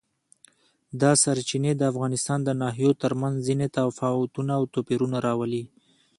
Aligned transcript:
دا 1.01 1.11
سرچینې 1.23 1.71
د 1.75 1.81
افغانستان 1.91 2.39
د 2.43 2.49
ناحیو 2.61 2.91
ترمنځ 3.03 3.35
ځینې 3.47 3.67
تفاوتونه 3.77 4.51
او 4.59 4.63
توپیرونه 4.73 5.17
راولي. 5.27 5.63